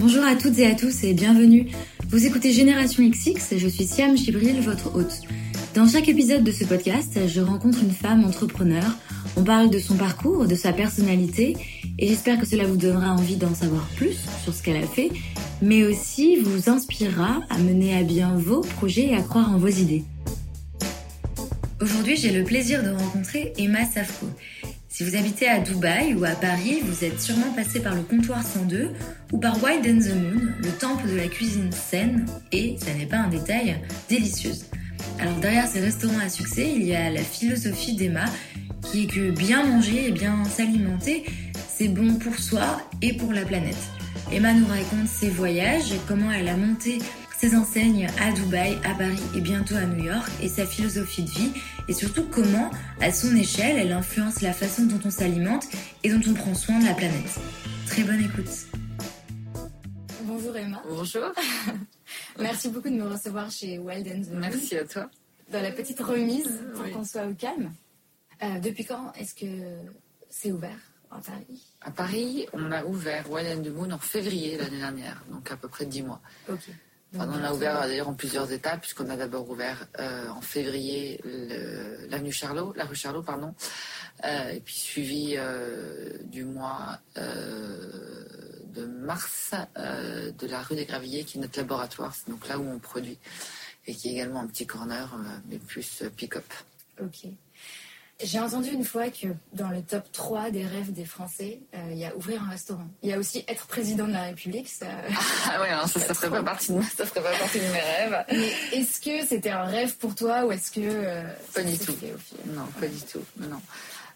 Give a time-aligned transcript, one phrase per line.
[0.00, 1.66] Bonjour à toutes et à tous et bienvenue.
[2.08, 5.20] Vous écoutez Génération XX je suis Siam Chibril, votre hôte.
[5.74, 8.96] Dans chaque épisode de ce podcast, je rencontre une femme entrepreneur.
[9.36, 11.54] On parle de son parcours, de sa personnalité
[11.98, 15.10] et j'espère que cela vous donnera envie d'en savoir plus sur ce qu'elle a fait,
[15.60, 19.68] mais aussi vous inspirera à mener à bien vos projets et à croire en vos
[19.68, 20.04] idées.
[21.78, 24.28] Aujourd'hui, j'ai le plaisir de rencontrer Emma Safko.
[25.00, 28.42] Si vous habitez à Dubaï ou à Paris, vous êtes sûrement passé par le comptoir
[28.46, 28.90] 102
[29.32, 33.06] ou par Wild and the Moon, le temple de la cuisine saine et, ça n'est
[33.06, 33.78] pas un détail,
[34.10, 34.66] délicieuse.
[35.18, 38.26] Alors derrière ces restaurants à succès, il y a la philosophie d'Emma
[38.82, 41.24] qui est que bien manger et bien s'alimenter,
[41.74, 43.80] c'est bon pour soi et pour la planète.
[44.30, 46.98] Emma nous raconte ses voyages, comment elle a monté
[47.40, 51.30] ses enseignes à Dubaï, à Paris et bientôt à New York et sa philosophie de
[51.30, 51.52] vie
[51.88, 55.66] et surtout comment, à son échelle, elle influence la façon dont on s'alimente
[56.04, 57.40] et dont on prend soin de la planète.
[57.86, 58.50] Très bonne écoute.
[60.24, 60.82] Bonjour Emma.
[60.86, 61.32] Bonjour.
[62.38, 65.08] Merci beaucoup de me recevoir chez Wild and Merci à toi.
[65.50, 67.72] Dans la petite remise pour qu'on soit au calme.
[68.42, 69.46] Euh, depuis quand est-ce que
[70.28, 70.76] c'est ouvert
[71.10, 71.64] à Paris?
[71.80, 75.56] À Paris, on a ouvert Wild and the Moon en février l'année dernière, donc à
[75.56, 76.20] peu près 10 mois.
[77.18, 81.20] On a ouvert d'ailleurs en plusieurs étapes, puisqu'on a d'abord ouvert euh, en février
[82.08, 83.54] l'avenue Charlot, la rue Charlot, pardon,
[84.24, 91.38] euh, et puis suivi euh, du mois de mars de la rue des Gravilliers, qui
[91.38, 93.18] est notre laboratoire, c'est donc là où on produit,
[93.86, 95.16] et qui est également un petit corner,
[95.48, 96.46] mais plus pick-up.
[97.02, 97.26] Ok.
[98.22, 101.98] J'ai entendu une fois que dans le top 3 des rêves des Français, euh, il
[101.98, 102.86] y a ouvrir un restaurant.
[103.02, 104.68] Il y a aussi être président de la République.
[104.68, 104.86] Ça...
[105.52, 108.24] Ah ouais, ça, ça, ferait pas partie de, ça ferait pas partie de mes rêves.
[108.72, 110.80] est-ce que c'était un rêve pour toi ou est-ce que...
[110.80, 111.22] Euh,
[111.54, 111.96] pas du tout.
[112.46, 113.24] Non, pas du tout.
[113.38, 113.60] Non.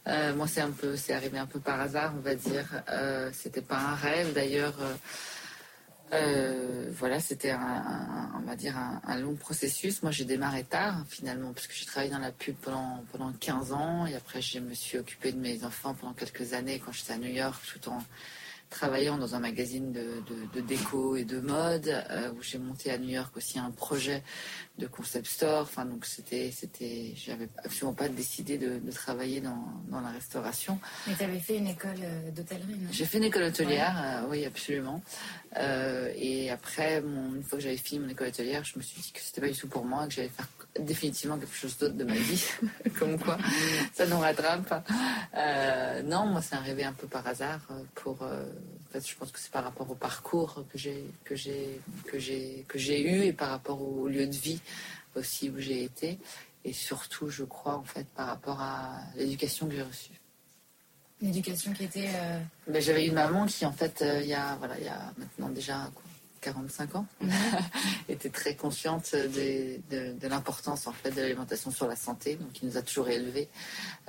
[0.07, 2.67] Euh, moi, c'est un peu, c'est arrivé un peu par hasard, on va dire.
[3.33, 4.33] c'était pas un rêve.
[4.35, 4.75] D'ailleurs,
[6.13, 10.03] euh, voilà, c'était un, on va dire un, long processus.
[10.03, 13.73] Moi, j'ai démarré tard finalement, parce que j'ai travaillé dans la pub pendant pendant 15
[13.73, 17.15] ans, et après, je me suis occupée de mes enfants pendant quelques années quand j'étais
[17.15, 18.03] à New York, tout en
[18.75, 23.09] travaillant dans un magazine de, déco et de mode, euh, où j'ai monté à New
[23.09, 24.23] York aussi un projet
[24.79, 25.63] de concept store.
[25.63, 30.79] Enfin, donc c'était, c'était, j'avais absolument pas décidé de, travailler dans, la restauration.
[31.07, 32.89] Mais tu avais fait une école euh, d'hôtellerie, non?
[32.91, 35.03] J'ai fait une école hôtelière, euh, oui, absolument.
[35.57, 39.21] Et après, une fois que j'avais fini mon école hôtelière, je me suis dit que
[39.21, 40.49] c'était pas du tout pour moi, que j'allais faire
[40.79, 42.45] définitivement quelque chose d'autre de ma vie,
[42.99, 43.39] comme quoi
[43.93, 44.89] ça nous rattrape.
[45.37, 47.61] Euh, non, moi c'est arrivé un peu par hasard.
[47.95, 48.45] Pour, euh,
[48.89, 52.19] en fait, je pense que c'est par rapport au parcours que j'ai que j'ai que
[52.19, 54.61] j'ai que j'ai eu et par rapport au lieu de vie
[55.15, 56.19] aussi où j'ai été
[56.65, 60.24] et surtout, je crois en fait par rapport à l'éducation que j'ai reçue.
[61.21, 62.11] L'éducation qui était.
[62.15, 65.13] Euh, ben, j'avais une maman qui en fait il y a voilà il y a
[65.19, 65.91] maintenant déjà
[66.45, 67.07] 45 ans,
[68.09, 72.77] était très consciente de, l'importance en fait de l'alimentation sur la santé, donc il nous
[72.77, 73.49] a toujours élevés,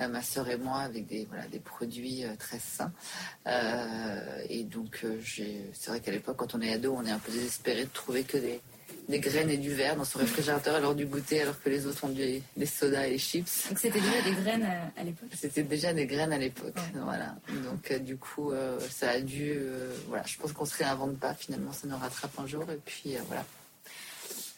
[0.01, 2.91] euh, ma sœur et moi, avec des voilà des produits euh, très sains.
[3.47, 7.31] Euh, et donc c'est vrai qu'à l'époque, quand on est ado, on est un peu
[7.31, 8.59] désespéré de trouver que des
[9.07, 12.03] des graines et du verre dans son réfrigérateur alors du goûter, alors que les autres
[12.03, 13.67] ont des, des sodas et des chips.
[13.69, 17.35] Donc c'était déjà des graines à, l'époque C'était déjà des graines à l'époque, voilà.
[17.63, 19.53] Donc euh, du coup, euh, ça a dû...
[19.55, 22.79] Euh, voilà, je pense qu'on se réinvente pas, finalement, ça nous rattrape un jour, et
[22.83, 23.45] puis voilà.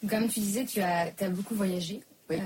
[0.08, 2.00] Comme tu disais, tu as, as beaucoup voyagé.
[2.30, 2.36] Oui.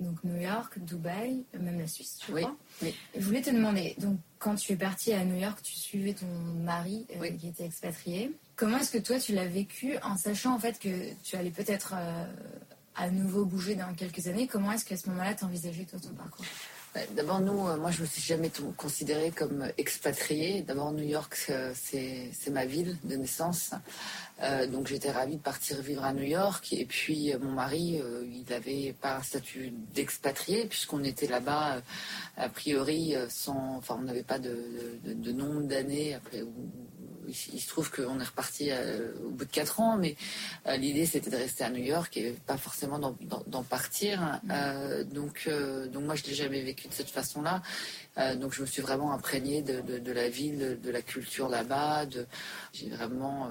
[0.00, 2.42] donc New York, Dubaï, même la Suisse, je oui.
[2.42, 2.56] crois.
[2.82, 2.94] Oui.
[3.16, 6.26] Je voulais te demander, donc quand tu es partie à New York, tu suivais ton
[6.64, 7.06] mari
[7.38, 8.32] qui était expatrié.
[8.56, 10.88] Comment est-ce que toi tu l'as vécu en sachant en fait que
[11.24, 12.24] tu allais peut-être euh,
[12.94, 14.46] à nouveau bouger dans quelques années?
[14.46, 16.44] Comment est-ce qu'à ce, moment-là tu envisageais toi ton parcours?
[17.16, 20.60] D'abord, nous, euh, moi, je me suis jamais considérée comme expatriée.
[20.60, 23.70] D'abord, New York, euh, c'est ma ville de naissance.
[24.70, 26.70] donc, j'étais ravie de partir vivre à New York.
[26.74, 31.80] Et puis, mon mari, il n'avait pas un statut d'expatrié, puisqu'on était là-bas,
[32.36, 33.76] a priori, sans.
[33.78, 36.42] Enfin, on n'avait pas de, nombre d'années après
[37.52, 40.16] il, se trouve qu'on est reparti euh, au bout de quatre ans, mais
[40.66, 44.20] euh, l'idée c'était de rester à New York et pas forcément d'en partir.
[44.44, 44.50] Mm.
[44.50, 45.48] Euh, donc,
[45.92, 47.62] donc moi je l'ai jamais vécu de cette façon-là.
[48.36, 52.06] donc je me suis vraiment imprégnée de, la ville, de, la culture là-bas.
[52.72, 53.48] J'ai vraiment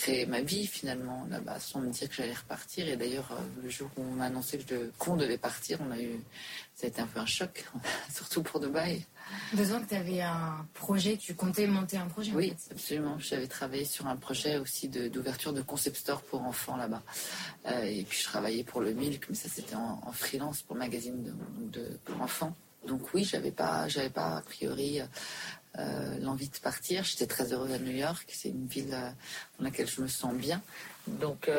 [0.00, 2.88] créé ma vie finalement là-bas sans me dire que j'allais repartir.
[2.88, 4.58] Et d'ailleurs, le jour où on m'a annoncé
[4.98, 6.20] qu'on devait partir, on a eu,
[6.74, 7.64] ça a été un peu un choc,
[8.14, 9.04] surtout pour Dubaï.
[9.52, 13.18] Besoin que tu avais un projet, tu comptais monter un projet Oui, absolument.
[13.18, 17.02] J'avais travaillé sur un projet aussi d'ouverture de, concept store pour enfants là-bas.
[17.66, 20.80] Euh, et puis je travaillais pour le Milk, mais ça c'était en, freelance pour le
[20.80, 21.34] magazine
[21.72, 22.54] de, pour enfants.
[22.86, 25.00] Donc oui, j'avais pas, j'avais pas a priori
[25.78, 27.04] euh, l'envie de partir.
[27.04, 28.26] J'étais très heureuse à New York.
[28.32, 30.60] C'est une ville dans laquelle je me sens bien.
[31.06, 31.50] Donc,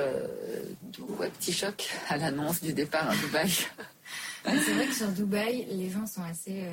[0.98, 3.50] donc petit choc à l'annonce du départ à Dubaï.
[4.45, 6.66] C'est vrai que sur Dubaï, les gens sont assez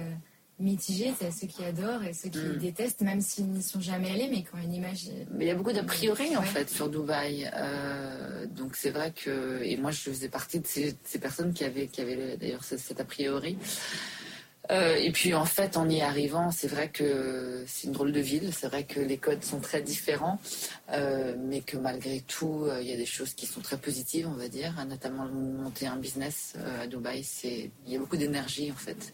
[0.58, 1.14] mitigé.
[1.18, 2.56] C'est ceux qui adorent et ceux qui mm.
[2.58, 5.08] détestent, même s'ils n'y sont jamais allés, mais quand une image.
[5.32, 7.50] Mais il y a beaucoup d'a priori en fait sur Dubaï.
[7.54, 11.86] Euh, donc c'est vrai que et moi je faisais partie de ces, personnes qui avaient
[11.86, 13.58] qui avaient d'ailleurs cet a priori.
[14.70, 18.20] Euh, et puis en fait, en y arrivant, c'est vrai que c'est une drôle de
[18.20, 18.52] ville.
[18.52, 20.38] C'est vrai que les codes sont très différents,
[20.90, 24.36] euh, mais que malgré tout, il y a des choses qui sont très positives, on
[24.36, 24.72] va dire.
[24.88, 29.12] Notamment monter un business à Dubaï, il y a beaucoup d'énergie en fait.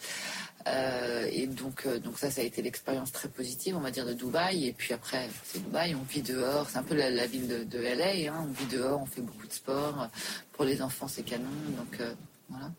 [0.67, 4.07] Euh, et donc, euh, donc ça, ça a été l'expérience très positive, on va dire,
[4.07, 4.67] de Dubaï.
[4.67, 6.69] Et puis après, c'est Dubaï, on vit dehors.
[6.71, 8.33] C'est un peu la, ville de, de LA.
[8.33, 8.47] Hein.
[8.49, 10.09] On vit dehors, on fait beaucoup de sport.
[10.53, 11.51] Pour les enfants, c'est canon.
[11.77, 12.15] Donc euh,
[12.49, 12.71] voilà.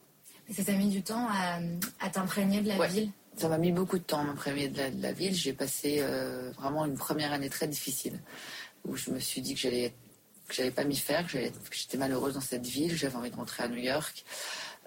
[0.47, 1.27] Mais ça t'a mis du temps
[1.99, 3.11] à, t'imprégner de la ville?
[3.35, 5.33] Ça m'a mis beaucoup de temps à m'imprégner de, la, ville.
[5.33, 6.03] J'ai passé
[6.57, 8.19] vraiment une première année très difficile
[8.85, 9.93] où je me suis dit que j'allais
[10.53, 11.39] que j'allais pas m'y faire, que
[11.71, 14.23] j'étais malheureuse dans cette ville, j'avais envie de rentrer à New York.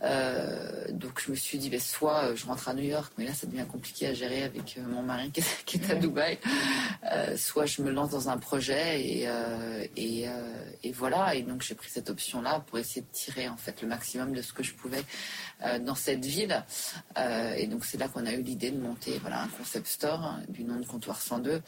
[0.02, 3.24] Euh, donc je me suis dit, ben, soit euh, je rentre à New York, mais
[3.24, 5.40] là ça devient compliqué à gérer avec euh, mon mari qui
[5.76, 6.38] est, à Dubaï,
[7.36, 9.28] soit je me lance dans un projet et,
[9.96, 10.26] et,
[10.82, 11.34] et voilà.
[11.34, 14.42] Et donc j'ai pris cette option-là pour essayer de tirer en fait le maximum de
[14.42, 15.02] ce que je pouvais
[15.80, 16.62] dans cette ville.
[17.56, 20.42] et donc c'est là qu'on a eu l'idée de monter voilà un concept store hein,
[20.48, 21.62] du nom de Comptoir 102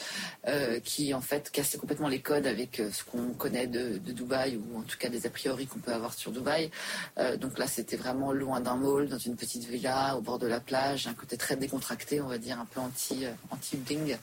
[0.85, 4.79] qui en fait cassait complètement les codes avec ce qu'on connaît de, de, Dubaï ou
[4.79, 6.71] en tout cas des a priori qu'on peut avoir sur Dubaï.
[7.41, 10.61] donc là c'était vraiment loin d'un mall, dans une petite villa au bord de la
[10.61, 14.17] plage, un côté très décontracté, on va dire, un peu anti, euh, anti bling,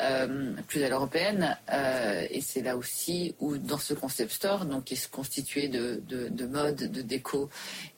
[0.00, 1.56] euh, plus à l'européenne.
[1.72, 6.02] Euh, et c'est là aussi où, dans ce concept store, donc qui est constitué de,
[6.08, 7.50] de, mode, de déco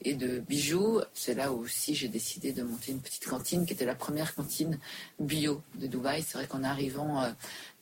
[0.02, 3.72] et de bijoux, c'est là où aussi j'ai décidé de monter une petite cantine qui
[3.72, 4.78] était la première cantine
[5.18, 6.22] bio de Dubaï.
[6.22, 7.24] C'est vrai qu'en arrivant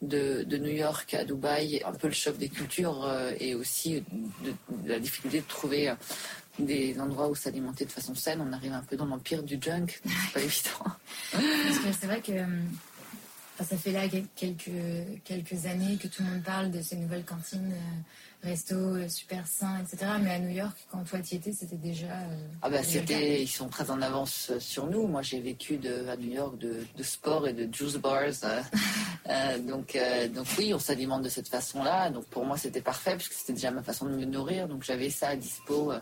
[0.02, 3.05] de, New York à Dubaï, un peu le choc des cultures
[3.38, 4.02] et aussi
[4.42, 4.54] de,
[4.84, 5.94] la difficulté de trouver
[6.58, 8.40] des endroits où s'alimenter de façon saine.
[8.40, 10.96] On arrive un peu dans l'empire du junk, c'est pas évident.
[11.32, 12.46] Parce que c'est vrai que euh,
[13.64, 14.02] ça fait là
[14.34, 14.70] quelques,
[15.24, 17.74] quelques années que tout le monde parle de ces nouvelles cantines.
[18.46, 20.12] Resto euh, super sain, etc.
[20.22, 22.06] Mais à New York, quand toi tu étais, c'était déjà.
[22.06, 25.08] Euh, ah bah c'était, ils sont très en avance euh, sur nous.
[25.08, 28.22] Moi j'ai vécu de, à New York de, de, sport et de juice bars.
[29.66, 29.98] donc,
[30.32, 32.10] donc oui, on s'alimente de cette façon-là.
[32.10, 34.68] Donc pour moi c'était parfait puisque c'était déjà ma façon de me nourrir.
[34.68, 35.92] Donc j'avais ça à dispo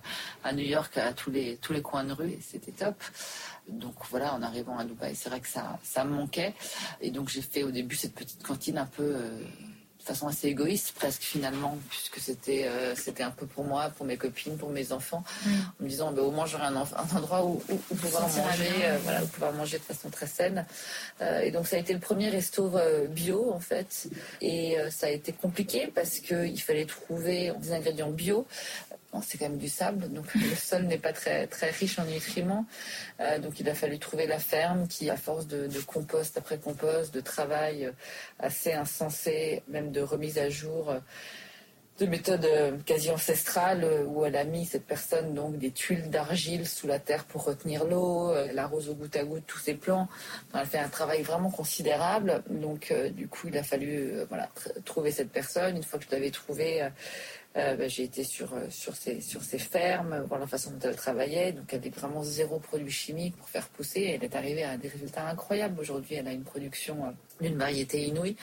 [0.43, 3.03] à New York à tous les, tous les coins de rue et c'était top.
[3.69, 6.53] Donc voilà, en arrivant à Dubaï, c'est vrai que ça, ça me manquait.
[7.01, 9.17] Et donc j'ai fait au début cette petite cantine un peu
[10.05, 14.05] de façon assez égoïste presque finalement, puisque c'était euh, c'était un peu pour moi, pour
[14.05, 15.51] mes copines, pour mes enfants, mm.
[15.81, 17.57] en me disant bah, au moins j'aurai un, un, endroit où,
[17.97, 20.67] pouvoir manger, euh, voilà, où pouvoir manger de façon très saine.
[21.23, 22.73] Euh, et donc ça a été le premier resto
[23.09, 24.09] bio en fait,
[24.43, 28.47] et ça a été compliqué parce qu'il fallait trouver des ingrédients bio
[29.23, 32.67] c'est quand même du sable, donc le sol n'est pas très, très riche en nutriments.
[33.21, 37.15] Euh, donc il a fallu trouver la ferme qui, à force de, compost après compost,
[37.15, 37.91] de travail
[38.39, 40.99] assez insensé, même de remise à jour euh,
[41.99, 46.67] de méthodes euh, quasi ancestrales où elle a mis cette personne donc des tuiles d'argile
[46.67, 50.09] sous la terre pour retenir l'eau, elle arrose au goutte à goutte tous ses plants.
[50.55, 52.43] elle fait un travail vraiment considérable.
[52.51, 54.49] Donc du coup il a fallu voilà
[54.85, 55.77] trouver cette personne.
[55.77, 56.83] Une fois que je l'avais trouvée,
[57.57, 61.73] euh, bah, j'ai été sur, euh, ces, fermes, voir la façon dont elle travaillait, donc
[61.73, 64.13] avec vraiment zéro produit chimique pour faire pousser.
[64.15, 65.79] Elle est arrivée à des résultats incroyables.
[65.79, 68.37] Aujourd'hui, elle a une production euh, d'une variété inouïe.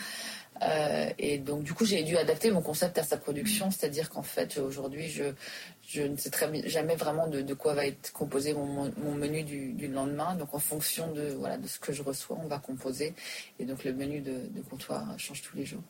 [1.18, 4.58] et donc, du coup, j'ai dû adapter mon concept à sa production, c'est-à-dire qu'en fait,
[4.60, 6.32] aujourd'hui, je, ne sais
[6.68, 10.36] jamais vraiment de, quoi va être composé mon, menu du, lendemain.
[10.36, 11.36] Donc, en fonction de,
[11.68, 13.14] ce que je reçois, on va composer.
[13.60, 15.84] Et donc, le menu de comptoir change tous les jours.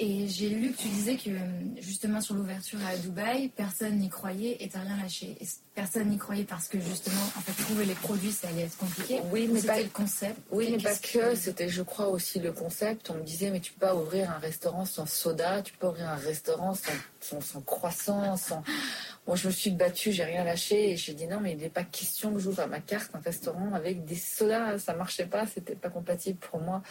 [0.00, 1.30] Et j'ai lu que tu disais que
[1.80, 5.36] justement sur l'ouverture à Dubaï, personne n'y croyait et t'as rien lâché.
[5.74, 9.20] personne n'y croyait parce que justement, en fait, trouver les produits, ça allait être compliqué.
[9.32, 10.38] Oui, mais pas le concept.
[10.52, 11.34] Oui, mais pas que.
[11.34, 13.10] C'était, je crois, aussi le concept.
[13.10, 15.88] On me disait, mais tu peux pas ouvrir un restaurant sans soda, tu peux pas
[15.88, 16.74] ouvrir un restaurant
[17.20, 18.62] sans, sans croissant, sans.
[19.28, 21.68] Moi, je me suis battue, j'ai rien lâché et j'ai dit non, mais il n'est
[21.68, 24.78] pas question que j'ouvre à ma carte un restaurant avec des sodas.
[24.78, 26.82] Ça marchait pas, c'était pas compatible pour moi.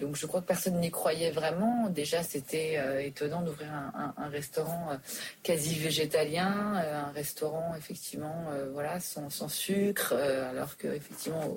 [0.00, 1.88] Donc, je crois que personne n'y croyait vraiment.
[1.88, 4.96] Déjà, c'était euh, étonnant d'ouvrir un, restaurant euh,
[5.44, 11.54] quasi végétalien, euh, un restaurant effectivement, voilà, sans, sans sucre, alors que effectivement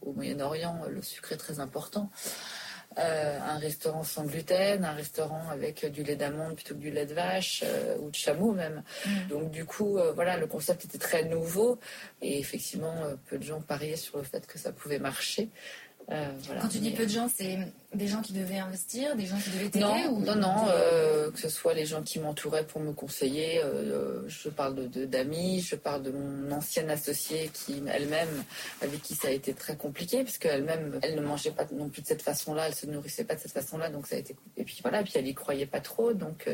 [0.00, 2.10] au Moyen-Orient, le sucre est très important.
[2.98, 7.06] Euh, un restaurant sans gluten, un restaurant avec du lait d'amande plutôt que du lait
[7.06, 8.82] de vache euh, ou de chameau même.
[9.06, 9.28] Mm.
[9.28, 11.78] Donc du coup, euh, voilà, le concept était très nouveau
[12.20, 12.94] et effectivement,
[13.26, 15.48] peu de gens pariaient sur le fait que ça pouvait marcher.
[16.10, 17.58] Euh, Quand tu dis peu de gens, c'est
[17.94, 20.64] des gens qui devaient investir, des gens qui devaient t'aider Non, non, non.
[20.68, 23.62] Euh, que ce soit les gens qui m'entouraient pour me conseiller.
[23.62, 28.44] Euh, je parle de d'amis, je parle de mon ancienne associée qui elle-même,
[28.80, 32.02] avec qui ça a été très compliqué, puisque elle-même, elle ne mangeait pas non plus
[32.02, 34.36] de cette façon-là, elle se nourrissait pas de cette façon-là, donc ça a été.
[34.56, 36.48] Et puis voilà, puis elle y croyait pas trop, donc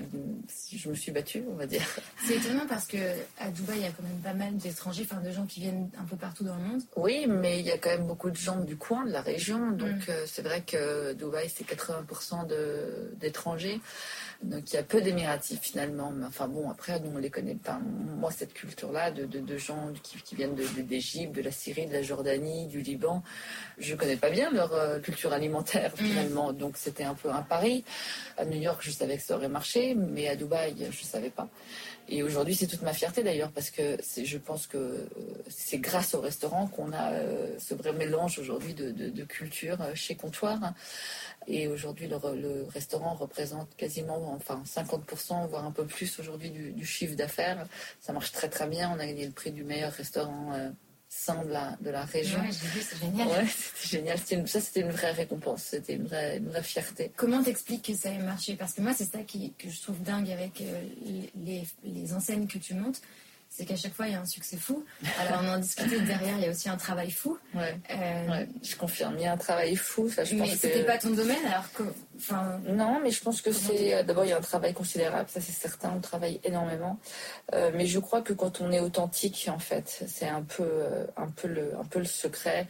[0.72, 1.82] je me suis battue, on va dire.
[2.26, 2.96] C'est étonnant parce que
[3.38, 5.88] à Dubaï, il y a quand même pas mal d'étrangers, enfin de gens qui viennent
[5.98, 6.82] un peu partout dans le monde.
[6.96, 9.47] Oui, mais il y a quand même beaucoup de gens du coin, de la région,
[9.56, 10.12] donc mm.
[10.26, 12.46] c'est vrai que Dubaï, c'est 80%
[13.18, 13.80] d'étrangers.
[14.42, 16.12] Donc il y a peu d'émiratifs finalement.
[16.12, 17.80] Mais enfin bon, après, nous, on les connaît pas.
[18.18, 22.66] Moi, cette culture-là de, de, gens qui, viennent d'Égypte, de, la Syrie, de la Jordanie,
[22.68, 23.22] du Liban,
[23.78, 26.04] je connais pas bien leur euh, culture alimentaire mm.
[26.04, 26.52] finalement.
[26.52, 27.84] Donc c'était un peu un pari.
[28.36, 31.48] À New York, je savais que ça aurait marché, mais à Dubaï, je savais pas.
[32.10, 35.06] Et aujourd'hui, c'est toute ma fierté d'ailleurs, parce que je pense que euh,
[35.48, 40.16] c'est grâce au restaurant qu'on a euh, ce vrai mélange aujourd'hui de, de, culture chez
[40.16, 40.74] Comptoir.
[41.46, 47.14] Et aujourd'hui, le, restaurant représente quasiment enfin 50%, voire un peu plus aujourd'hui du, chiffre
[47.14, 47.66] d'affaires.
[48.00, 48.92] Ça marche très très bien.
[48.94, 50.68] On a gagné le prix du meilleur restaurant euh,
[51.08, 52.38] sain de la, de la région.
[52.40, 53.28] Ouais, j'ai vu, c'est génial.
[53.28, 54.46] Ouais, c'était génial.
[54.46, 55.62] ça, c'était une vraie récompense.
[55.62, 57.12] C'était une vraie, une vraie fierté.
[57.16, 58.54] Comment t'expliques que ça ait marché?
[58.54, 60.82] Parce que moi, c'est ça qui, que je trouve dingue avec euh,
[61.34, 63.00] les, les enseignes que tu montes
[63.58, 64.84] c'est qu'à chaque fois, il y a un succès fou.
[65.18, 67.36] Alors, on en discutait derrière, il y a aussi un travail fou.
[67.54, 70.08] Ouais, euh, je confirme, il y a un travail fou.
[70.08, 71.82] Ça, je mais c'était pas ton domaine, alors que.
[72.66, 73.94] Non, mais je pense que c'est.
[73.94, 76.98] Euh, d'abord, il y a un travail considérable, ça c'est certain, on travaille énormément.
[77.54, 80.68] Euh, mais je crois que quand on est authentique, en fait, c'est un peu,
[81.16, 82.66] un, peu le, un peu le secret.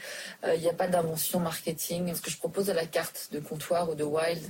[0.46, 2.14] Il n'y a pas d'invention marketing.
[2.14, 4.42] Ce que je propose à la carte de comptoir ou de wild,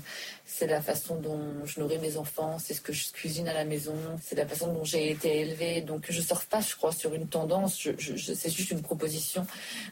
[0.44, 3.64] c'est la façon dont je nourris mes enfants, c'est ce que je cuisine à la
[3.64, 5.82] maison, c'est la façon dont j'ai été élevée.
[5.82, 7.80] Donc je surfe pas, je crois, sur une tendance.
[7.80, 7.92] Je,
[8.34, 9.46] c'est juste une proposition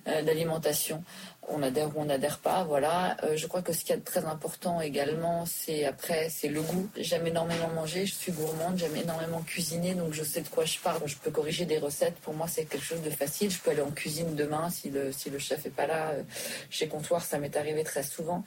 [0.08, 1.04] euh, d'alimentation
[1.49, 3.17] on adhère ou on n'adhère pas, voilà.
[3.23, 6.88] Euh, je crois que ce qui est très important également, c'est après, c'est le goût.
[6.97, 10.79] J'aime énormément manger, je suis gourmande, j'aime énormément cuisiner, donc je sais de quoi je
[10.79, 11.00] parle.
[11.07, 12.17] Je peux corriger des recettes.
[12.17, 13.50] Pour moi, c'est quelque chose de facile.
[13.50, 16.11] Je peux aller en cuisine demain si le, si le chef est pas là.
[16.11, 16.23] Euh,
[16.71, 18.45] chez Comptoir, ça m'est arrivé très souvent.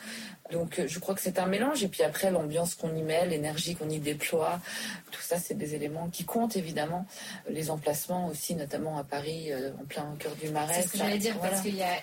[0.52, 1.84] Donc, euh, je crois que c'est un mélange.
[1.84, 4.60] Et puis après, l'ambiance qu'on y met, l'énergie qu'on y déploie,
[5.12, 7.06] tout ça, c'est des éléments qui comptent évidemment.
[7.50, 10.74] Les emplacements aussi, notamment à Paris, en plein cœur du Marais.
[10.82, 11.94] C'est ce que j'allais dire, parce qu'il y a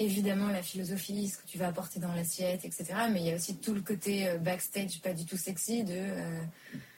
[0.00, 2.86] évidemment la philosophie, ce que tu vas apporter dans l'assiette, etc.
[3.12, 5.92] Mais il y a aussi tout le côté euh, backstage, pas du tout sexy, de
[5.94, 6.40] euh,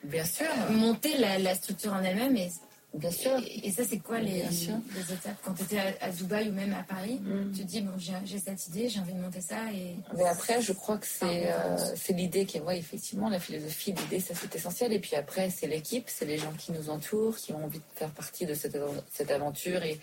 [0.05, 2.37] bien sûr monter la, structure en elle-même.
[2.37, 2.51] Et,
[2.95, 3.33] bien sûr.
[3.65, 5.37] Et, ça, c'est quoi les, les, étapes?
[5.45, 7.53] Quand tu étais à, Dubaï ou même à Paris mm.
[7.53, 9.73] Tu te dis bon, j'ai cette idée, j'ai envie de monter ça.
[9.73, 13.41] Et mais après, je crois que c'est euh, c'est l'idée qui est, ouais, effectivement, la
[13.41, 14.93] philosophie, l'idée, ça c'est essentiel.
[14.93, 17.85] Et puis après, c'est l'équipe, c'est les gens qui nous entourent, qui ont envie de
[17.97, 18.79] faire partie de cette,
[19.11, 19.99] cette aventure et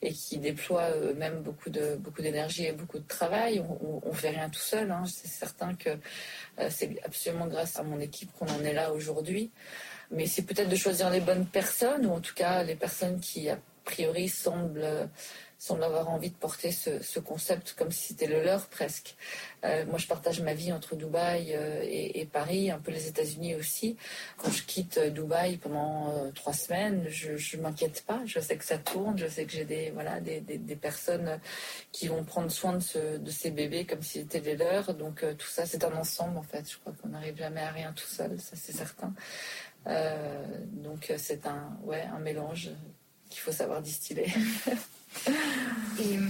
[0.00, 3.62] et qui déploient eux-mêmes beaucoup de beaucoup d'énergie et beaucoup de travail.
[3.82, 4.90] On, ne fait rien tout seul.
[4.90, 5.04] Hein.
[5.06, 5.90] C'est certain que
[6.58, 9.50] euh, c'est absolument grâce à mon équipe qu'on en est là aujourd'hui.
[10.10, 13.50] Mais c'est peut-être de choisir les bonnes personnes ou en tout cas les personnes qui
[13.50, 15.08] a priori semblent
[15.58, 19.16] semble avoir envie de porter ce, concept comme si c'était le leur presque.
[19.64, 23.56] Euh, moi, je partage ma vie entre Dubaï euh, et, Paris, un peu les États-Unis
[23.56, 23.96] aussi.
[24.36, 28.22] Quand je quitte Dubaï pendant euh, trois semaines, je ne m'inquiète pas.
[28.24, 31.40] Je sais que ça tourne, je sais que j'ai des, voilà, des, des, personnes
[31.90, 34.94] qui vont prendre soin de, ce, de ces bébés comme si c'était les leurs.
[34.94, 36.70] Donc tout ça, c'est un ensemble en fait.
[36.70, 39.12] Je crois qu'on n'arrive jamais à rien tout seul, ça c'est certain.
[40.66, 42.70] donc c'est un, ouais, un mélange
[43.28, 44.32] qu'il faut savoir distiller.
[46.00, 46.20] Et euh,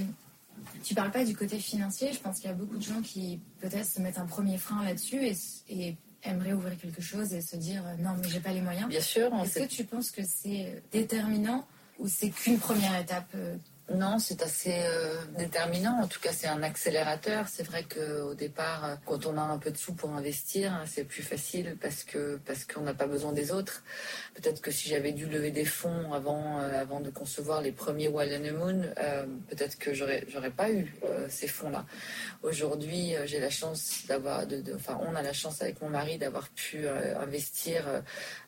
[0.83, 2.13] tu parles pas du côté financier.
[2.13, 4.85] Je pense qu'il y a beaucoup de gens qui peut-être se mettent un premier frein
[4.85, 5.27] là-dessus
[5.69, 8.89] et, aimeraient ouvrir quelque chose et se dire euh, non mais j'ai pas les moyens.
[8.89, 9.33] Bien sûr.
[9.41, 11.65] Est-ce que tu penses que c'est déterminant
[12.01, 13.57] ou c'est qu'une première étape euh,
[13.95, 16.03] non, c'est assez euh, déterminant.
[16.03, 17.49] En tout cas, c'est un accélérateur.
[17.49, 20.85] C'est vrai qu'au départ, euh, quand on a un peu de sous pour investir, hein,
[20.87, 23.83] c'est plus facile parce que parce qu'on n'a pas besoin des autres.
[24.35, 28.09] Peut-être que si j'avais dû lever des fonds avant euh, avant de concevoir les premiers
[28.09, 28.83] Wild and the Moon,
[29.49, 30.95] peut-être que j'aurais j'aurais pas eu
[31.29, 31.87] ces fonds-là.
[32.43, 36.87] Aujourd'hui, j'ai la chance d'avoir, enfin, on a la chance avec mon mari d'avoir pu
[36.89, 37.85] investir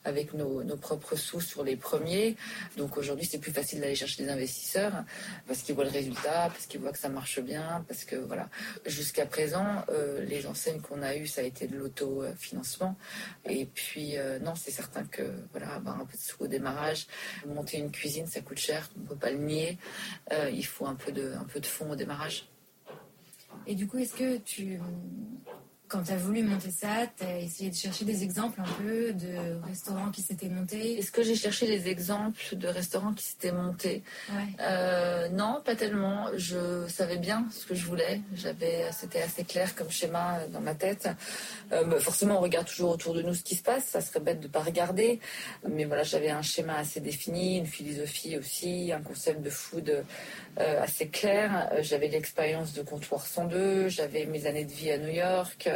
[0.04, 2.36] avec nos, propres sous sur les premiers.
[2.76, 5.04] Donc aujourd'hui, c'est plus facile d'aller chercher des investisseurs
[5.46, 8.48] parce qu'ils voient le résultat, parce qu'ils voient que ça marche bien, parce que voilà.
[8.86, 12.96] Jusqu'à présent, euh, les enseignes qu'on a eues, ça a été de l'autofinancement.
[13.44, 17.06] Et puis, euh, non, c'est certain que voilà, avoir un peu de sous au démarrage,
[17.46, 19.78] monter une cuisine, ça coûte cher, on ne peut pas le nier.
[20.32, 22.48] Euh, il faut un peu de, un peu de fonds au démarrage.
[23.66, 24.78] Et du coup, est-ce que tu
[25.90, 29.12] quand tu as voulu monter ça, tu as essayé de chercher des exemples un peu
[29.12, 33.50] de restaurants qui s'étaient montés Est-ce que j'ai cherché les exemples de restaurants qui s'étaient
[33.50, 34.44] montés ouais.
[34.60, 36.28] euh, Non, pas tellement.
[36.36, 38.20] Je savais bien ce que je voulais.
[38.34, 41.08] J'avais, c'était assez clair comme schéma dans ma tête.
[41.72, 43.86] Euh, bah, forcément, on regarde toujours autour de nous ce qui se passe.
[43.86, 45.18] Ça serait bête de pas regarder.
[45.68, 50.04] Mais voilà, j'avais un schéma assez défini, une philosophie aussi, un concept de food
[50.60, 51.68] euh, assez clair.
[51.80, 53.88] J'avais l'expérience de comptoir 102.
[53.88, 55.68] J'avais mes années de vie à New York.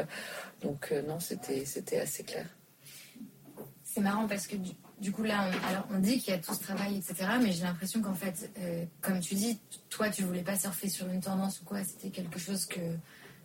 [0.62, 2.46] Donc euh, non, c'était c'était assez clair.
[3.82, 6.40] C'est marrant parce que du, du coup là, on, alors on dit qu'il y a
[6.40, 7.30] tout ce travail, etc.
[7.40, 11.08] Mais j'ai l'impression qu'en fait, euh, comme tu dis, toi tu voulais pas surfer sur
[11.08, 11.84] une tendance ou quoi.
[11.84, 12.80] C'était quelque chose que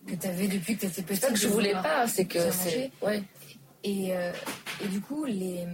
[0.07, 1.21] que tu avais depuis que tu étais petite.
[1.21, 3.23] C'est pas que je voulais pas, c'est que c'est ouais.
[3.83, 4.31] Et, euh,
[4.83, 5.65] et du coup, les...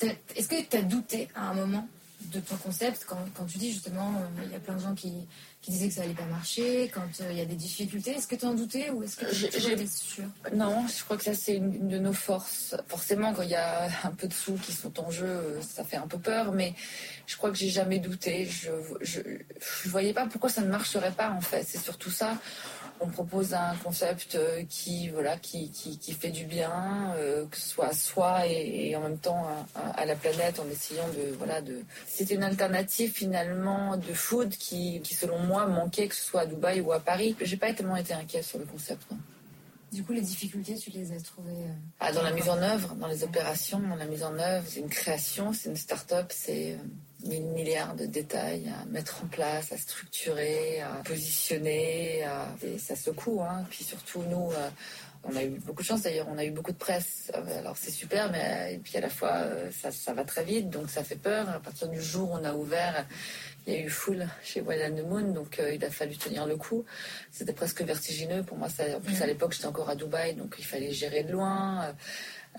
[0.00, 1.88] est-ce que tu as douté à un moment
[2.32, 4.94] de ton concept quand, quand tu dis justement, euh, il y a plein de gens
[4.94, 5.12] qui,
[5.62, 8.26] qui disaient que ça allait pas marcher, quand euh, il y a des difficultés, est-ce
[8.26, 9.86] que tu en doutais ou est-ce que tu étais
[10.54, 12.76] Non, je crois que ça c'est une, une de nos forces.
[12.88, 15.84] Forcément, quand il y a un peu de sous qui sont en jeu, euh, ça
[15.84, 16.74] fait un peu peur, mais
[17.26, 18.44] je crois que j'ai jamais douté.
[18.46, 18.70] Je,
[19.00, 19.20] je,
[19.60, 21.64] je voyais pas pourquoi ça ne marcherait pas en fait.
[21.66, 22.36] C'est surtout ça.
[23.00, 27.56] On propose un concept euh, qui voilà qui, qui, qui fait du bien, euh, que
[27.56, 30.68] ce soit à soi et, et en même temps à, à- à la planète, en
[30.68, 31.82] essayant de voilà de.
[32.06, 36.46] C'était une alternative finalement de food qui, qui selon moi manquait que ce soit à
[36.46, 37.36] Dubaï ou à Paris.
[37.40, 39.02] J'ai pas tellement été inquiète sur le concept.
[39.10, 39.18] non.
[39.90, 42.94] Du coup, les difficultés, tu les as trouvées euh, Ah, dans la mise en œuvre,
[42.96, 46.72] dans les opérations, dans la mise en œuvre, c'est une création, c'est une start-up, c'est
[46.72, 46.76] euh,
[47.24, 52.96] mille milliards de détails à mettre en place, à structurer, à positionner, à- et ça
[52.96, 53.42] secoue.
[53.42, 53.64] Hein.
[53.70, 54.70] Puis surtout, nous, euh,
[55.24, 57.30] on a eu beaucoup de chance d'ailleurs, on a eu beaucoup de presse.
[57.34, 60.44] Euh, Alors c'est super, mais euh, et puis à la fois, ça, ça va très
[60.44, 61.48] vite, donc ça fait peur.
[61.48, 63.04] À partir du jour où on a ouvert,
[63.66, 66.46] il y a eu foule chez Wild the Moon, donc euh, il a fallu tenir
[66.46, 66.84] le coup.
[67.32, 68.68] C'était presque vertigineux pour moi.
[68.68, 71.94] Ça, en plus, à l'époque, j'étais encore à Dubaï, donc il fallait gérer de loin.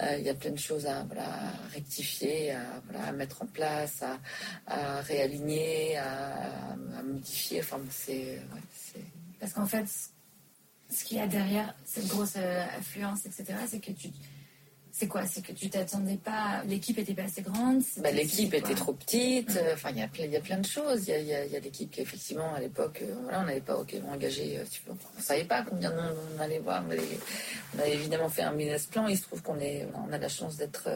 [0.01, 4.03] Euh, il y a plein de choses à, voilà, rectifier, à, voilà, mettre en place,
[4.67, 7.59] à, réaligner, à, modifier.
[7.59, 8.41] Enfin, c'est-
[9.39, 9.85] Parce qu'en fait,
[10.89, 14.09] ce qu'il y a derrière cette grosse euh, affluence, etc., c'est que tu.
[14.99, 15.25] C'est quoi?
[15.25, 16.61] C'est que tu t'attendais pas.
[16.67, 19.55] L'équipe était pas assez grande Bah, l'équipe était trop petite.
[19.55, 21.07] euh, Enfin, il y a plein, il y a plein de choses.
[21.07, 23.77] Il y a, a- a l'équipe qui, effectivement, à l'époque, euh, voilà, on n'avait pas
[24.11, 24.57] engagé.
[24.57, 26.83] euh, tu on savait pas combien de monde on allait voir.
[26.85, 27.01] On, allait-
[27.75, 29.07] on avait évidemment fait un business plan.
[29.07, 30.89] Il se trouve qu'on est, on a la chance d'être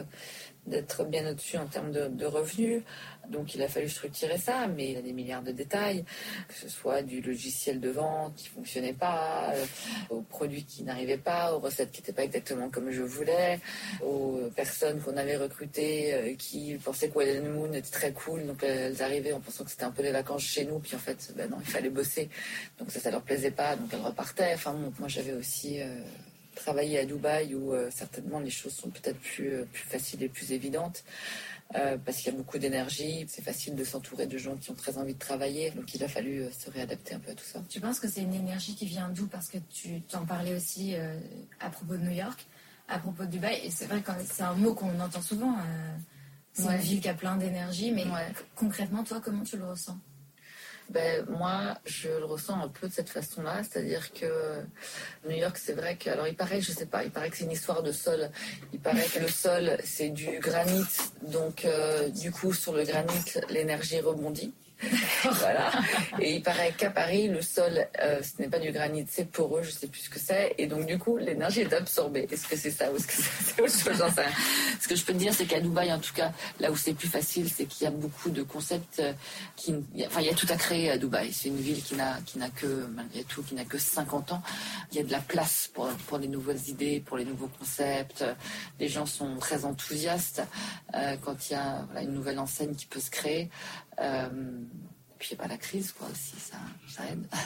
[0.66, 2.82] d'être bien au-dessus en termes de, de revenus.
[3.30, 6.04] Donc, il a fallu structurer ça, mais il y a des milliards de détails,
[6.48, 9.64] que ce soit du logiciel de vente qui fonctionnait pas, euh,
[10.10, 13.60] aux produits qui n'arrivaient pas, aux recettes qui n'étaient pas exactement comme je voulais,
[14.02, 18.46] aux personnes qu'on avait recrutées euh, qui pensaient que and Moon était très cool.
[18.46, 20.78] Donc, elles arrivaient en pensant que c'était un peu les vacances chez nous.
[20.78, 22.28] Puis, en fait, ben non, il fallait bosser.
[22.78, 23.76] Donc, ça, ça leur plaisait pas.
[23.76, 24.52] Donc, elles repartaient.
[24.54, 25.86] Enfin, moi, j'avais aussi euh,
[26.54, 31.04] travaillé à Dubaï où certainement les choses sont peut-être plus, plus faciles et plus évidentes.
[31.76, 34.74] Euh, parce qu'il y a beaucoup d'énergie, c'est facile de s'entourer de gens qui ont
[34.74, 37.44] très envie de travailler, donc il a fallu euh, se réadapter un peu à tout
[37.44, 37.62] ça.
[37.68, 39.26] Tu penses que c'est une énergie qui vient d'où?
[39.26, 41.18] Parce que tu t'en parlais aussi euh,
[41.60, 42.46] à propos de New York,
[42.88, 45.52] à propos de Dubaï, et c'est vrai que c'est un mot qu'on entend souvent.
[45.58, 45.96] euh,
[46.52, 46.76] c'est Ouais.
[46.76, 48.32] une ville qui a plein d'énergie, mais Ouais.
[48.54, 49.98] concrètement, toi, comment tu le ressens?
[50.90, 54.62] Ben, moi, je le ressens un peu de cette façon-là, c'est-à-dire que
[55.26, 57.44] New York, c'est vrai que, alors il paraît, je sais pas, il paraît que c'est
[57.44, 58.30] une histoire de sol.
[58.72, 60.84] Il paraît que le sol, c'est du granit,
[61.22, 64.52] donc euh, du coup, sur le granit, l'énergie rebondit.
[65.24, 65.70] Voilà.
[66.20, 69.62] Et il paraît qu'à Paris, le sol, euh, ce n'est pas du granit, c'est poreux,
[69.62, 70.54] je sais plus ce que c'est.
[70.58, 72.26] Et donc, du coup, l'énergie est absorbée.
[72.30, 74.12] Est-ce que c'est ça ou est-ce que c'est autre chose.
[74.80, 76.94] Ce que je peux te dire, c'est qu'à Dubaï, en tout cas, là où c'est
[76.94, 79.12] plus facile, c'est qu'il y a beaucoup de concepts euh,
[79.68, 81.32] il y a- enfin, il y a tout à créer à Dubaï.
[81.32, 84.42] C'est une ville qui n'a, qui n'a que, malgré tout, qui n'a que 50 ans.
[84.92, 88.24] Il y a de la place pour, les nouvelles idées, pour les nouveaux concepts.
[88.80, 90.42] Les gens sont très enthousiastes
[90.94, 93.48] euh, quand il y a une nouvelle enseigne qui peut se créer.
[94.00, 94.28] Euh,
[95.18, 96.56] puis il y a pas la crise, quoi, aussi, ça,
[96.88, 97.26] ça aide.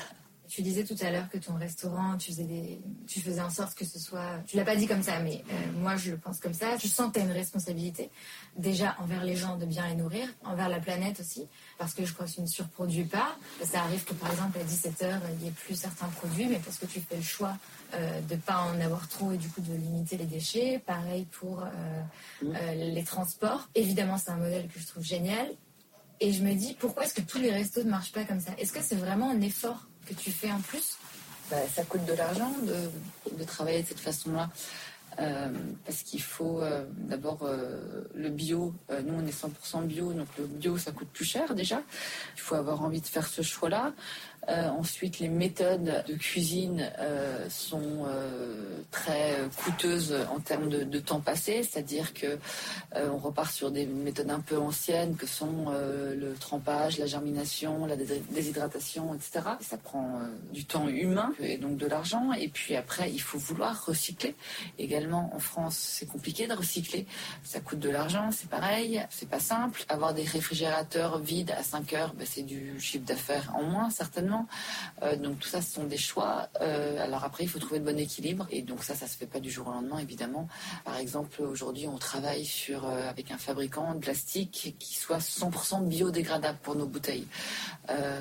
[0.48, 2.80] Tu disais tout à l'heure que ton restaurant, tu faisais, des...
[3.06, 4.42] tu faisais en sorte que ce soit.
[4.46, 6.78] Tu l'as pas dit comme ça, mais euh, moi je le pense comme ça.
[6.78, 8.10] Je sens que tu as une responsabilité,
[8.56, 12.14] déjà envers les gens de bien les nourrir, envers la planète aussi, parce que je
[12.14, 13.36] crois que tu ne surproduis pas.
[13.62, 16.78] Ça arrive que par exemple à 17h, il n'y ait plus certains produits, mais parce
[16.78, 17.54] que tu fais le choix
[17.94, 20.78] euh, de ne pas en avoir trop et du coup de limiter les déchets.
[20.78, 21.66] Pareil pour euh,
[22.42, 23.68] euh, les transports.
[23.74, 25.46] Évidemment, c'est un modèle que je trouve génial.
[26.20, 28.52] Et je me dis, pourquoi est-ce que tous les restos ne marchent pas comme ça?
[28.58, 30.96] Est-ce que c'est vraiment un effort que tu fais en plus?
[31.50, 34.50] Bah, ça coûte de l'argent de, travailler de cette façon-là.
[35.20, 35.48] Euh,
[35.84, 38.74] parce qu'il faut euh, d'abord euh, le bio.
[39.04, 41.82] Nous, on est 100% bio, donc le bio, ça coûte plus cher déjà.
[42.36, 43.94] Il faut avoir envie de faire ce choix-là.
[44.48, 46.90] Ensuite, les méthodes de cuisine
[47.48, 48.06] sont
[48.90, 52.38] très coûteuses en termes de, temps passé, c'est-à-dire que
[52.94, 57.96] on repart sur des méthodes un peu anciennes que sont le trempage, la germination, la
[57.96, 59.40] déshydratation, etc.
[59.60, 60.20] Ça prend
[60.52, 62.32] du temps humain et donc de l'argent.
[62.32, 64.34] Et puis après, il faut vouloir recycler.
[64.78, 67.06] Également, en France, c'est compliqué de recycler.
[67.42, 69.02] Ça coûte de l'argent, c'est pareil.
[69.10, 69.84] C'est pas simple.
[69.88, 74.37] Avoir des réfrigérateurs vides à 5 heures, ben, c'est du chiffre d'affaires en moins, certainement.
[75.02, 76.48] Euh, donc tout ça, ce sont des choix.
[76.60, 78.46] Euh, alors après, il faut trouver le bon équilibre.
[78.50, 80.48] Et donc ça, ça se fait pas du jour au lendemain, évidemment.
[80.84, 86.58] Par exemple, aujourd'hui, on travaille euh, avec un fabricant de plastique qui soit 100% biodégradable
[86.62, 87.26] pour nos bouteilles.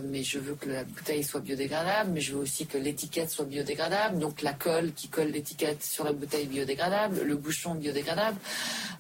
[0.03, 3.45] mais je veux que la bouteille soit biodégradable, mais je veux aussi que l'étiquette soit
[3.45, 4.19] biodégradable.
[4.19, 8.38] Donc la colle qui colle l'étiquette sur la bouteille biodégradable, le bouchon biodégradable.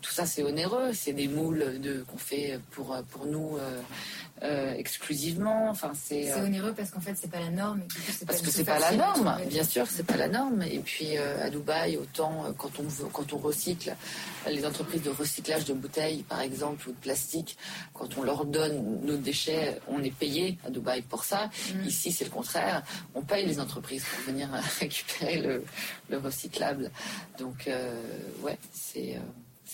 [0.01, 0.91] Tout ça, c'est onéreux.
[0.93, 3.57] C'est des moules qu'on fait pour, pour nous.
[4.43, 5.69] Euh, euh, exclusivement.
[5.69, 7.83] Enfin, c'est euh, onéreux parce qu'en fait c'est pas la norme.
[8.25, 10.63] parce que c'est pas la norme, bien sûr, c'est pas la norme.
[10.63, 13.95] Et puis à Dubaï, autant quand on quand on recycle,
[14.47, 17.57] les entreprises de recyclage de bouteilles, par exemple, ou de plastique,
[17.93, 21.49] quand on leur donne nos déchets, on est payé à Dubaï pour ça.
[21.73, 21.87] Mm.
[21.87, 22.83] Ici, c'est le contraire.
[23.15, 25.63] On paye les entreprises pour venir récupérer le,
[26.09, 26.91] le recyclable.
[27.37, 27.69] Donc,
[28.41, 29.19] ouais, c'est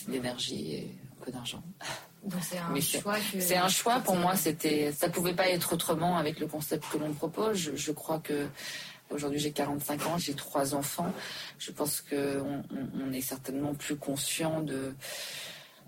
[0.06, 1.62] de l'énergie et un peu d'argent.
[2.40, 3.16] c'est un choix.
[3.38, 4.36] C'est un choix pour moi.
[4.36, 7.72] C'était, ça pouvait pas être autrement avec le concept que l'on propose.
[7.74, 8.46] Je, crois que
[9.10, 11.12] aujourd'hui j'ai 45 ans, j'ai trois enfants.
[11.58, 14.94] Je pense qu'on on est certainement plus conscient de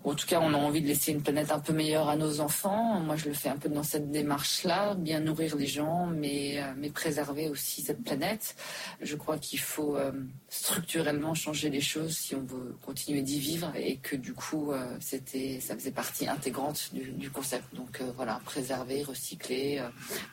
[0.03, 2.39] en tout cas, on a envie de laisser une planète un peu meilleure à nos
[2.39, 2.99] enfants.
[3.01, 6.73] Moi, je le fais un peu dans cette démarche-là, bien nourrir les gens, mais, euh,
[6.77, 8.55] mais préserver aussi cette planète.
[9.01, 10.11] Je crois qu'il faut euh,
[10.49, 14.95] structurellement changer les choses si on veut continuer d'y vivre et que du coup, euh,
[14.99, 17.75] c'était, ça faisait partie intégrante du, du concept.
[17.75, 19.83] Donc voilà, préserver, recycler,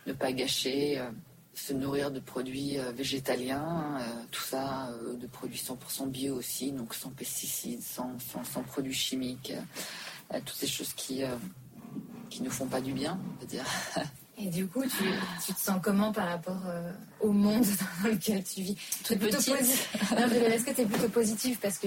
[0.06, 1.00] ne pas gâcher
[1.54, 6.72] se nourrir de produits euh, végétaliens, euh, tout ça, euh, de produits 100% bio aussi,
[6.72, 9.52] donc sans pesticides, sans, sans, produits chimiques,
[10.44, 11.22] toutes ces choses qui,
[12.30, 13.64] qui ne font pas du bien, on va dire.
[14.36, 15.04] Et du coup, tu,
[15.46, 16.60] tu, te sens comment par rapport
[17.20, 17.64] au monde
[18.02, 18.76] dans lequel tu vis?
[19.04, 19.48] Toute petite.
[19.48, 21.86] Est-ce que tu es plutôt positif parce que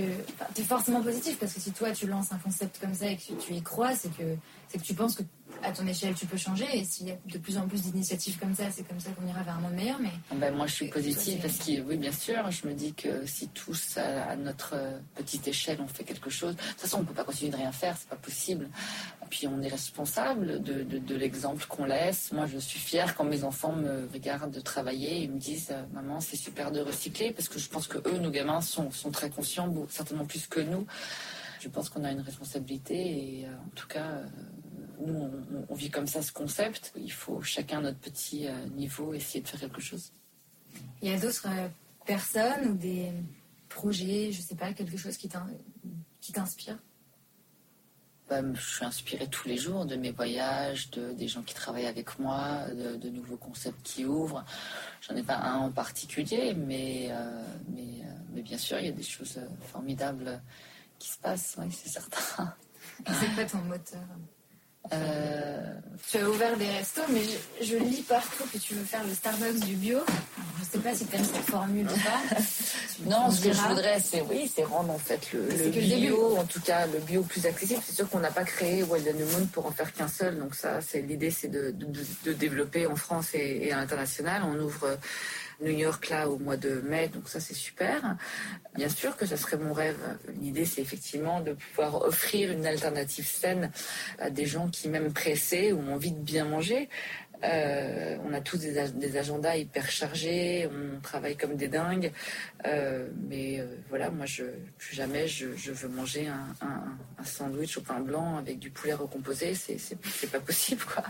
[0.55, 3.17] tu es forcément positif parce que si toi tu lances un concept comme ça et
[3.17, 4.37] que tu y crois, c'est que
[4.69, 5.23] c'est que tu penses que
[5.63, 6.65] à ton échelle, tu peux changer.
[6.73, 9.27] Et s'il y a de plus en plus d'initiatives comme ça, c'est comme ça qu'on
[9.27, 9.99] ira vers un monde meilleur.
[9.99, 12.93] Mais ah ben, moi, je suis positive parce que, oui, bien sûr, je me dis
[12.93, 16.97] que si tous, à, notre euh, petite échelle, on fait quelque chose, de toute façon,
[16.97, 18.69] on ne peut pas continuer de rien faire, c'est pas possible.
[19.23, 22.31] Et puis, on est responsable de, de, l'exemple qu'on laisse.
[22.31, 26.19] Moi, je suis fière quand mes enfants me regardent travailler et me disent, euh, maman,
[26.19, 29.29] c'est super de recycler, parce que je pense que eux, nos gamins, sont, sont très
[29.29, 30.85] conscients, certainement plus que nous.
[31.59, 34.21] Je pense qu'on a une responsabilité et euh, en tout cas,
[34.99, 35.29] nous,
[35.69, 36.91] on, vit comme ça ce concept.
[36.95, 40.11] Il faut chacun notre petit euh, niveau essayer de faire quelque chose.
[41.01, 41.67] Il y a d'autres euh,
[42.05, 43.11] personnes ou des
[43.69, 46.77] projets, je sais pas, quelque chose qui t'inspire?
[48.29, 51.87] Bah, je suis inspirée tous les jours de mes voyages, de, des gens qui travaillent
[51.87, 54.43] avec moi, de, nouveaux concepts qui ouvrent.
[55.01, 58.93] J'en ai pas un en particulier, mais, euh, mais, mais, bien sûr, il y a
[58.93, 59.39] des choses
[59.71, 60.41] formidables
[60.99, 62.53] qui se passent, oui, c'est certain.
[63.05, 64.01] C'est quoi ton moteur?
[64.93, 65.73] Euh,
[66.09, 67.21] tu as ouvert des restos, mais
[67.61, 69.99] je, lis partout que tu veux faire le Starbucks du bio.
[70.57, 72.35] je ne sais pas si tu aimes cette formule ou pas.
[73.05, 76.61] non, ce que je voudrais, c'est oui, c'est rendre en fait le, bio, en tout
[76.61, 77.81] cas le bio plus accessible.
[77.85, 80.37] C'est sûr qu'on n'a pas créé Wild and Moon pour en faire qu'un seul.
[80.39, 81.73] Donc ça, c'est l'idée, c'est de,
[82.33, 84.43] développer en France et, et à l'international.
[84.45, 84.97] On ouvre
[85.61, 88.15] New York là au mois de mai, donc ça c'est super.
[88.75, 89.97] Bien sûr que ce serait mon rêve.
[90.39, 93.71] L'idée c'est effectivement de pouvoir offrir une alternative saine
[94.19, 96.89] à des gens qui même pressés ou ont envie de bien manger,
[97.43, 102.11] euh, on a tous des, agendas hyper chargés, on travaille comme des dingues.
[102.65, 104.25] Euh, mais euh, voilà, moi,
[104.77, 109.53] plus jamais je, veux manger un, sandwich au pain blanc avec du poulet recomposé.
[109.55, 111.03] C'est pas possible, quoi.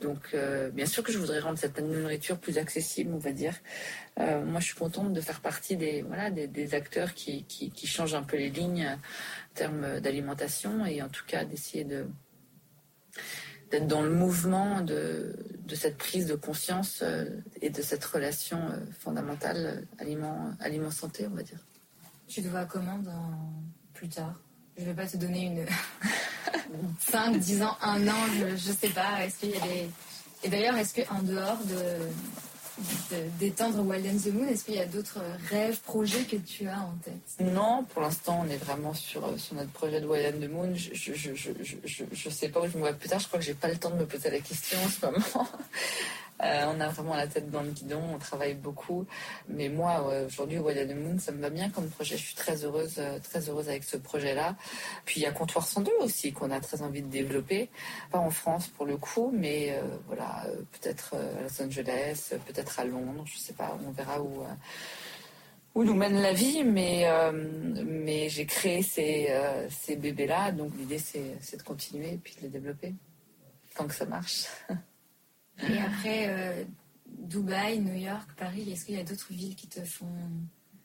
[0.00, 0.36] Donc,
[0.72, 3.54] bien sûr que je voudrais rendre cette nourriture plus accessible, on va dire.
[4.18, 8.36] moi, je suis contente de faire partie des, voilà, des, acteurs qui changent un peu
[8.36, 12.06] les lignes en termes d'alimentation et en tout cas d'essayer de
[13.70, 15.34] d'être dans le mouvement de,
[15.66, 17.24] de, cette prise de conscience euh,
[17.60, 21.58] et de cette relation euh, fondamentale euh, aliment, aliment santé, on va dire.
[22.28, 23.52] Tu te vois comment dans
[23.92, 24.34] plus tard?
[24.76, 25.66] Je ne vais pas te donner une
[27.00, 29.24] 5, 10 ans, 1 an, je ne sais pas.
[29.24, 29.90] Est-ce qu'il y a des...
[30.42, 32.08] Et d'ailleurs, est-ce qu'en dehors de,
[33.38, 36.80] d'étendre Wild and the Moon Est-ce qu'il y a d'autres rêves, projets que tu as
[36.80, 37.14] en tête?
[37.40, 40.50] Non, pour l'instant, on est vraiment sur, euh, sur notre projet de Wild and the
[40.50, 40.74] Moon.
[40.74, 43.18] Je je, je, je, je, sais pas où je me vois plus tard.
[43.18, 45.48] Je crois que j'ai pas le temps de me poser la question en ce moment.
[46.42, 49.06] Euh, on a vraiment la tête dans le guidon, on travaille beaucoup.
[49.48, 52.16] Mais moi, aujourd'hui, Wild the Moon, ça me va bien comme projet.
[52.16, 54.56] Je suis très heureuse, euh, très heureuse avec ce projet-là.
[55.04, 57.70] Puis il y a Comptoir 102 aussi qu'on a très envie de développer.
[58.10, 62.84] Pas en France pour le coup, mais euh, voilà, peut-être à Los Angeles, peut-être à
[62.84, 64.44] Londres, je sais pas, on verra où
[65.74, 67.04] où nous mène la vie, mais,
[67.84, 69.28] mais j'ai créé ces,
[69.68, 72.94] ces bébés-là, donc l'idée c'est de continuer et puis de les développer
[73.76, 74.46] tant que ça marche.
[75.62, 76.64] Et après, euh,
[77.06, 80.06] Dubaï, New York, Paris, est-ce qu'il y a d'autres villes qui te font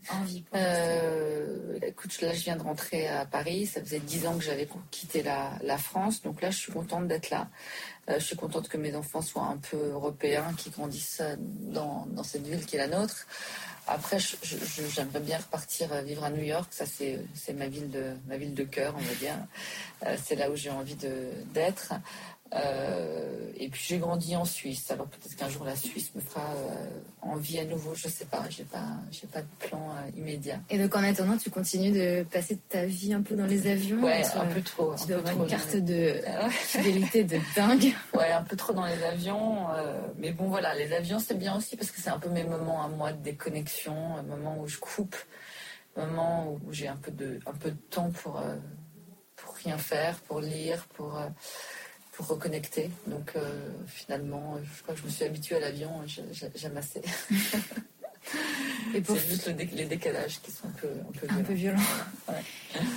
[0.10, 3.68] envie euh, Écoute, là, je viens de rentrer à Paris.
[3.68, 6.22] Ça faisait dix ans que j'avais quitté la, France.
[6.22, 7.50] Donc là, je suis contente d'être là.
[8.10, 12.24] Euh, je suis contente que mes enfants soient un peu européens, qui grandissent dans, dans
[12.24, 13.28] cette ville qui est la nôtre.
[13.88, 16.72] Après, j'aimerais bien repartir vivre à New York.
[16.72, 20.16] Ça, c'est ma ville de ma ville de cœur, on va dire.
[20.24, 21.94] c'est là où j'ai envie d'être.
[22.54, 24.92] Euh, et puis j'ai grandi en Suisse.
[24.92, 26.90] Alors peut-être qu'un jour la Suisse me fera euh,
[27.22, 27.94] envie à nouveau.
[27.96, 28.44] Je sais pas.
[28.50, 30.60] J'ai pas, j'ai pas de plan euh, immédiat.
[30.70, 34.04] Et donc en attendant, tu continues de passer ta vie un peu dans les avions.
[34.04, 34.96] Ouais, un peu trop.
[34.96, 36.16] Tu dois avoir une carte de
[36.50, 37.94] fidélité de dingue.
[38.14, 39.68] Ouais, un peu trop dans les avions.
[40.18, 42.84] mais bon, voilà, les avions c'est bien aussi parce que c'est un peu mes moments
[42.84, 45.16] à moi de déconnexion, un moment où je coupe,
[45.96, 48.42] un moment où j'ai un peu de, un peu de temps pour
[49.38, 51.20] pour rien faire, pour lire, pour
[52.22, 52.90] pour reconnecter.
[53.08, 53.42] Donc euh,
[53.88, 55.90] finalement, je crois que je me suis habituée à l'avion,
[56.56, 57.02] j'aime assez.
[58.94, 59.18] Et pour...
[59.18, 60.90] C'est juste les décalages qui sont un peu,
[61.30, 61.80] un peu violents.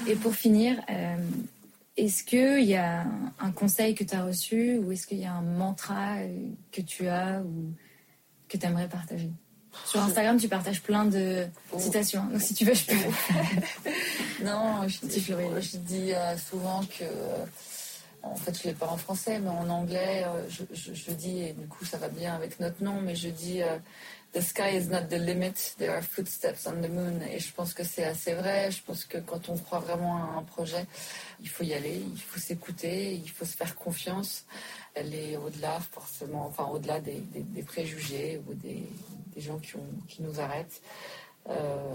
[0.06, 1.16] Et pour finir, euh,
[1.96, 3.06] est-ce qu'il y a
[3.40, 6.28] un conseil que tu as reçu ou est-ce qu'il y a un mantra euh,
[6.70, 7.72] que tu as ou
[8.48, 9.30] que tu aimerais partager?
[9.87, 11.78] Sur Instagram, tu partages plein de oh.
[11.80, 12.24] citations.
[12.26, 12.94] Donc, si tu veux, je peux.
[14.44, 17.04] non, je dis, je dis souvent que
[18.24, 21.52] en fait, je ne l'ai pas en français, mais en anglais, euh, je, dis, et
[21.52, 23.78] du coup, ça va bien avec notre nom, mais je dis euh,
[24.34, 27.20] The sky is not the limit, there are footsteps on the moon.
[27.30, 28.70] Et je pense que c'est assez vrai.
[28.70, 30.87] Je pense que quand on croit vraiment à un projet,
[31.40, 34.44] il faut y aller, il faut s'écouter, il faut se faire confiance.
[34.94, 37.22] Elle est au-delà, forcément, enfin, au-delà des,
[37.64, 38.88] préjugés ou des,
[39.37, 40.82] gens qui, ont, qui, nous arrêtent.
[41.48, 41.94] Euh,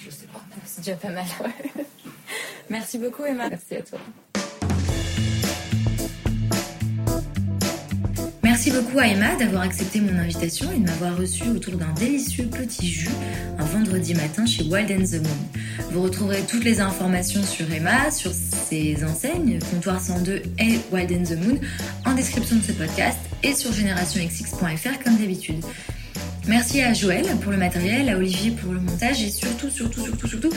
[0.00, 0.40] je sais pas.
[0.64, 1.26] C'est déjà pas mal.
[2.70, 3.50] Merci beaucoup, Emma.
[3.50, 3.98] Merci à toi.
[8.64, 12.46] Merci beaucoup à Emma d'avoir accepté mon invitation et de m'avoir reçu autour d'un délicieux
[12.46, 13.08] petit jus
[13.58, 15.60] un vendredi matin chez Wild and the Moon.
[15.90, 21.24] Vous retrouverez toutes les informations sur Emma, sur ses enseignes, Comptoir 102 et Wild and
[21.24, 21.58] the Moon,
[22.06, 25.64] en description de ce podcast et sur générationxx.fr comme d'habitude.
[26.46, 30.28] Merci à Joël pour le matériel, à Olivier pour le montage et surtout, surtout, surtout,
[30.28, 30.50] surtout,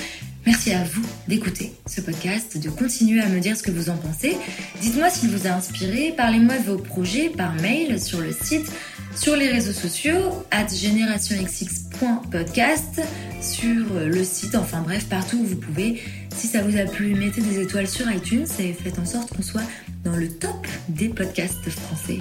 [0.45, 3.97] Merci à vous d'écouter ce podcast, de continuer à me dire ce que vous en
[3.97, 4.37] pensez.
[4.79, 8.71] Dites-moi s'il vous a inspiré, parlez-moi de vos projets par mail sur le site,
[9.15, 13.01] sur les réseaux sociaux, at générationxx.podcast,
[13.41, 16.01] sur le site, enfin bref, partout où vous pouvez.
[16.35, 19.41] Si ça vous a plu, mettez des étoiles sur iTunes et faites en sorte qu'on
[19.41, 19.63] soit
[20.03, 22.19] dans le top des podcasts français.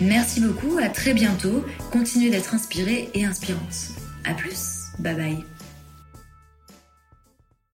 [0.00, 1.64] Merci beaucoup, à très bientôt.
[1.90, 3.88] Continuez d'être inspirés et inspirantes.
[4.24, 5.44] A plus, bye bye.